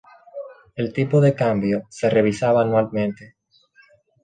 El 0.75 0.93
tipo 0.93 1.21
de 1.21 1.35
cambio 1.35 1.83
se 1.91 2.09
revisaba 2.09 2.63
anualmente. 2.63 3.35